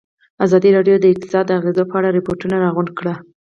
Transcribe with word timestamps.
ازادي 0.45 0.69
راډیو 0.77 0.95
د 0.99 1.05
اقتصاد 1.13 1.43
د 1.47 1.51
اغېزو 1.59 1.83
په 1.89 1.95
اړه 1.99 2.09
ریپوټونه 2.17 2.55
راغونډ 2.65 2.89
کړي. 2.99 3.13